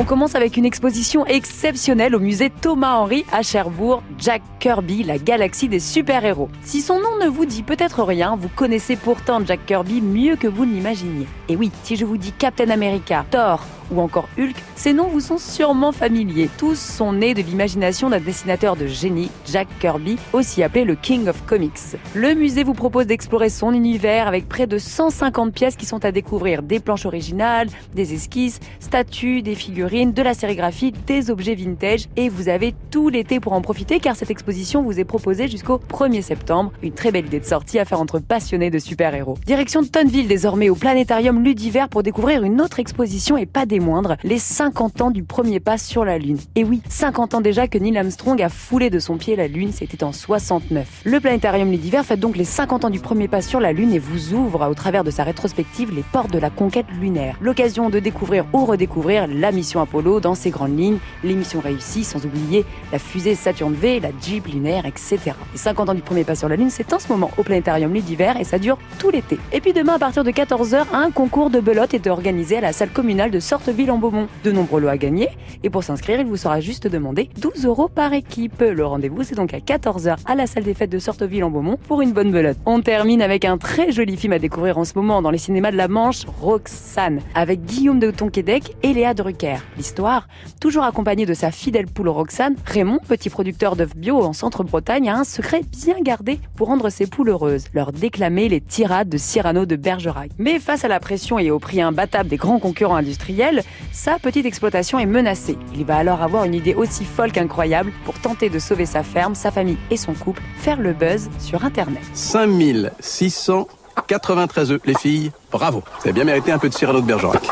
[0.00, 5.18] On commence avec une exposition exceptionnelle au musée Thomas Henry à Cherbourg, Jack Kirby, la
[5.18, 6.48] galaxie des super-héros.
[6.62, 10.46] Si son nom ne vous dit peut-être rien, vous connaissez pourtant Jack Kirby mieux que
[10.46, 11.26] vous ne l'imaginiez.
[11.48, 15.20] Et oui, si je vous dis Captain America, Thor, ou encore Hulk, ces noms vous
[15.20, 16.48] sont sûrement familiers.
[16.58, 21.28] Tous sont nés de l'imagination d'un dessinateur de génie, Jack Kirby, aussi appelé le King
[21.28, 21.96] of Comics.
[22.14, 26.12] Le musée vous propose d'explorer son univers avec près de 150 pièces qui sont à
[26.12, 32.06] découvrir, des planches originales, des esquisses, statues, des figurines, de la sérigraphie, des objets vintage
[32.16, 35.78] et vous avez tout l'été pour en profiter car cette exposition vous est proposée jusqu'au
[35.78, 36.72] 1er septembre.
[36.82, 39.38] Une très belle idée de sortie à faire entre passionnés de super-héros.
[39.46, 44.16] Direction Tonville désormais au planétarium Ludiver pour découvrir une autre exposition et pas des moindres,
[44.24, 46.38] les 50 ans du premier pas sur la Lune.
[46.54, 49.72] Et oui, 50 ans déjà que Neil Armstrong a foulé de son pied la Lune,
[49.72, 51.02] c'était en 69.
[51.04, 53.98] Le planétarium Ludiver fête donc les 50 ans du premier pas sur la Lune et
[53.98, 57.36] vous ouvre, au travers de sa rétrospective, les portes de la conquête lunaire.
[57.40, 62.04] L'occasion de découvrir ou redécouvrir la mission Apollo dans ses grandes lignes, les missions réussies,
[62.04, 65.18] sans oublier la fusée Saturne V, la Jeep lunaire, etc.
[65.52, 67.92] Les 50 ans du premier pas sur la Lune, c'est en ce moment au planétarium
[67.92, 69.38] Ludiver et ça dure tout l'été.
[69.52, 72.72] Et puis demain, à partir de 14h, un concours de belote est organisé à la
[72.72, 74.28] salle communale de Sorte ville en Beaumont.
[74.44, 75.28] De nombreux lots à gagner
[75.62, 78.60] et pour s'inscrire, il vous sera juste demandé 12 euros par équipe.
[78.60, 81.78] Le rendez-vous, c'est donc à 14h à la salle des fêtes de Sorteville en Beaumont
[81.88, 82.56] pour une bonne belote.
[82.66, 85.70] On termine avec un très joli film à découvrir en ce moment dans les cinémas
[85.70, 89.58] de la Manche, Roxane, avec Guillaume de Tonquédec et Léa Drucker.
[89.76, 90.28] L'histoire,
[90.60, 95.16] toujours accompagnée de sa fidèle poule Roxane, Raymond, petit producteur d'œufs bio en centre-Bretagne, a
[95.16, 99.66] un secret bien gardé pour rendre ses poules heureuses, leur déclamer les tirades de Cyrano
[99.66, 100.30] de Bergerac.
[100.38, 103.57] Mais face à la pression et au prix imbattable des grands concurrents industriels,
[103.92, 105.56] sa petite exploitation est menacée.
[105.74, 109.34] Il va alors avoir une idée aussi folle qu'incroyable pour tenter de sauver sa ferme,
[109.34, 112.02] sa famille et son couple, faire le buzz sur Internet.
[112.12, 115.82] 5693 œufs, les filles, bravo.
[116.00, 117.42] Vous avez bien mérité un peu de Cyrano de Bergerac.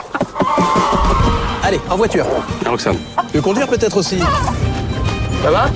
[1.62, 2.26] Allez, en voiture.
[2.64, 2.98] Roxane.
[3.30, 4.20] Tu veux conduire peut-être aussi
[5.42, 5.68] Ça va?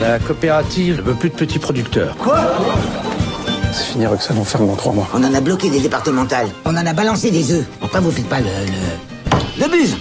[0.00, 2.16] La coopérative ne veut plus de petits producteurs.
[2.16, 2.38] Quoi?
[3.96, 5.08] On ferme dans trois mois.
[5.14, 6.48] On en a bloqué des départementales.
[6.64, 7.64] On en a balancé des œufs.
[7.78, 8.46] Pourquoi vous faites pas le...
[8.46, 9.62] le...
[9.62, 9.96] le buzz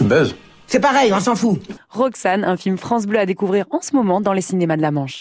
[0.00, 0.34] Buzz
[0.68, 1.60] C'est pareil, on s'en fout.
[1.90, 4.92] Roxane, un film France Bleu à découvrir en ce moment dans les cinémas de la
[4.92, 5.18] Manche.